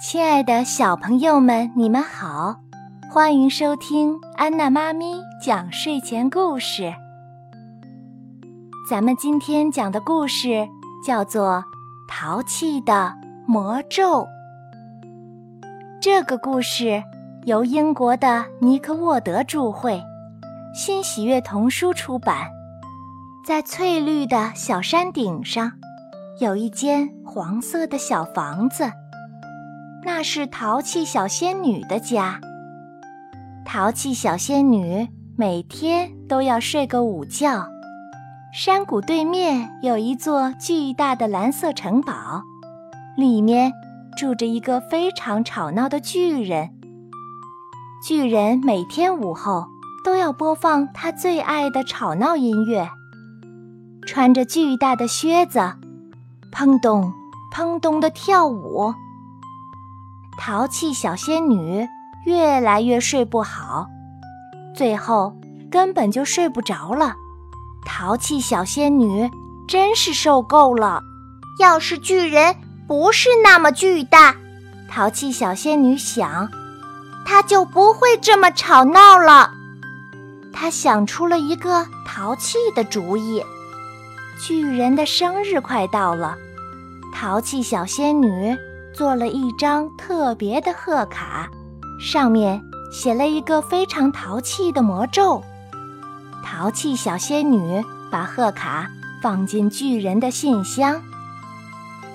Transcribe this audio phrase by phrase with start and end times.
[0.00, 2.60] 亲爱的小朋友们，你们好，
[3.10, 6.94] 欢迎收听安娜妈咪讲睡前故事。
[8.88, 10.68] 咱们今天讲的故事
[11.04, 11.54] 叫做
[12.08, 13.12] 《淘气的
[13.44, 14.20] 魔咒》。
[16.00, 17.02] 这个故事
[17.44, 20.00] 由英国的尼克沃德著绘，
[20.72, 22.46] 新喜悦童书出版。
[23.44, 25.72] 在翠绿的小山顶上，
[26.40, 28.88] 有一间黄色的小房子。
[30.04, 32.40] 那是淘气小仙女的家。
[33.64, 37.68] 淘气小仙女每天都要睡个午觉。
[38.54, 42.42] 山谷对面有一座巨大的蓝色城堡，
[43.16, 43.72] 里面
[44.16, 46.70] 住着一个非常吵闹的巨人。
[48.06, 49.66] 巨人每天午后
[50.02, 52.88] 都要播放他最爱的吵闹音乐，
[54.06, 55.58] 穿着巨大的靴子，
[56.50, 57.12] 砰咚
[57.54, 58.94] 砰咚的跳舞。
[60.38, 61.86] 淘气小仙女
[62.24, 63.86] 越来越睡不好，
[64.74, 65.36] 最后
[65.70, 67.14] 根本就睡不着了。
[67.84, 69.28] 淘气小仙女
[69.66, 71.02] 真是受够了。
[71.58, 72.54] 要是巨人
[72.86, 74.36] 不是那么巨大，
[74.88, 76.48] 淘气小仙女想，
[77.26, 79.50] 他就不会这么吵闹了。
[80.52, 83.42] 他想出了一个淘气的主意。
[84.40, 86.36] 巨人的生日快到了，
[87.12, 88.56] 淘气小仙女。
[88.98, 91.48] 做了一张特别的贺卡，
[92.00, 92.60] 上面
[92.90, 95.40] 写了一个非常淘气的魔咒。
[96.44, 98.90] 淘气小仙女把贺卡
[99.22, 101.00] 放进巨人的信箱。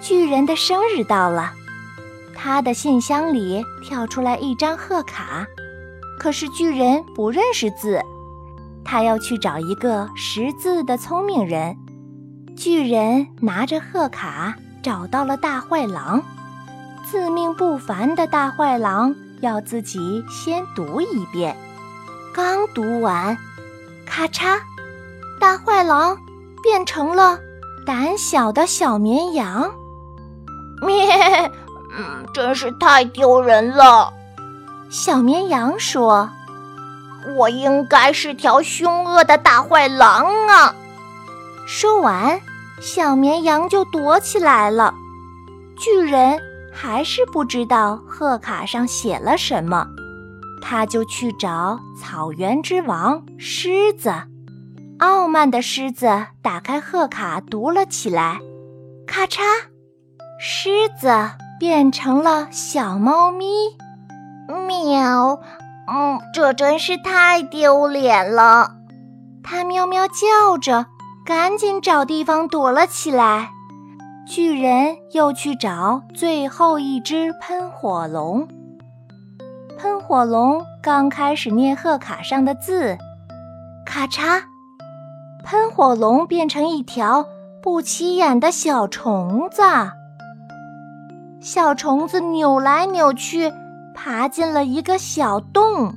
[0.02, 1.54] 巨人的生日到了，
[2.36, 5.48] 他的信箱里跳出来一张贺卡，
[6.20, 8.02] 可是巨人不认识字，
[8.84, 11.78] 他要去找一个识字的聪明人。
[12.58, 16.22] 巨人拿着贺卡找到了大坏狼。
[17.14, 21.56] 自命不凡的大坏狼要自己先读一遍，
[22.34, 23.38] 刚读完，
[24.04, 24.60] 咔嚓，
[25.40, 26.18] 大坏狼
[26.64, 27.38] 变成了
[27.86, 29.72] 胆小的小绵羊。
[30.82, 31.06] 咩，
[31.96, 34.12] 嗯，真是太丢人了。
[34.90, 36.32] 小绵羊说
[37.38, 40.74] ：“我应该是条凶恶的大坏狼啊！”
[41.68, 42.42] 说完，
[42.82, 44.96] 小绵羊就躲起来了。
[45.78, 46.42] 巨人。
[46.74, 49.88] 还是不知道贺卡上写了什么，
[50.62, 54.12] 他就去找草原之王狮子。
[55.00, 58.40] 傲慢的狮子打开贺卡读了起来，
[59.06, 59.42] 咔嚓，
[60.40, 60.70] 狮
[61.00, 61.10] 子
[61.60, 63.46] 变成了小猫咪。
[64.68, 65.40] 喵，
[65.88, 68.72] 嗯，这真是太丢脸了。
[69.44, 70.86] 它喵喵叫着，
[71.26, 73.52] 赶紧找地方躲了起来。
[74.26, 78.48] 巨人又去找最后一只喷火龙。
[79.78, 82.98] 喷火龙刚开始念贺卡上的字，
[83.86, 84.42] 咔嚓，
[85.44, 87.26] 喷火龙变成一条
[87.62, 89.62] 不起眼的小虫子。
[91.42, 93.52] 小虫子扭来扭去，
[93.94, 95.96] 爬进了一个小洞。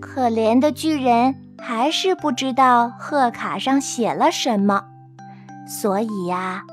[0.00, 4.82] 可怜的巨人还是不知道贺卡上写了什么，
[5.68, 6.64] 所以呀。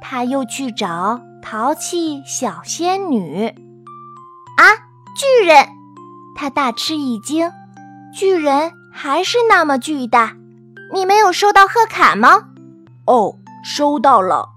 [0.00, 3.46] 他又去找淘气小仙女，
[4.56, 4.64] 啊！
[5.14, 5.66] 巨人，
[6.34, 7.50] 他大吃一惊，
[8.14, 10.34] 巨人还是那么巨大。
[10.92, 12.48] 你没有收到贺卡吗？
[13.06, 14.48] 哦，收到了，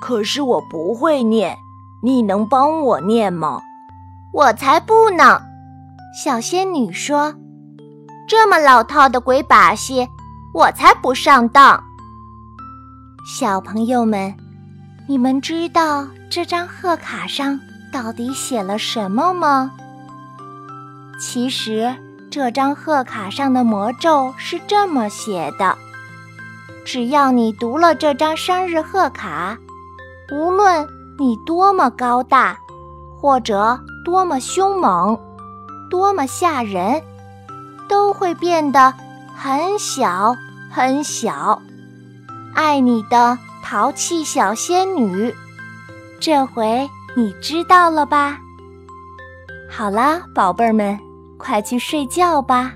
[0.00, 1.58] 可是我不会念，
[2.02, 3.60] 你能帮我念吗？
[4.32, 5.42] 我才不呢！
[6.24, 7.34] 小仙女说
[8.28, 10.08] ：“这么老套的鬼把戏，
[10.54, 11.82] 我才不上当。”
[13.26, 14.34] 小朋友们。
[15.08, 17.58] 你们知道这张贺卡上
[17.92, 19.72] 到底写了什么吗？
[21.18, 21.94] 其实，
[22.30, 25.76] 这张贺卡上的魔咒是这么写的：
[26.86, 29.58] 只要你读了这张生日贺卡，
[30.32, 30.86] 无论
[31.18, 32.56] 你多么高大，
[33.20, 35.18] 或者多么凶猛、
[35.90, 37.02] 多么吓人，
[37.88, 38.94] 都会变得
[39.34, 40.34] 很小
[40.70, 41.60] 很小。
[42.54, 43.36] 爱你的。
[43.62, 45.32] 淘气小仙女，
[46.20, 48.38] 这回你知道了吧？
[49.70, 50.98] 好啦，宝贝儿们，
[51.38, 52.74] 快去睡觉吧，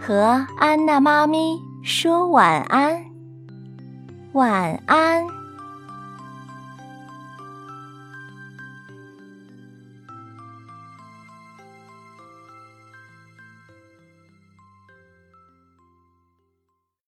[0.00, 3.04] 和安娜妈咪说晚安，
[4.32, 5.41] 晚安。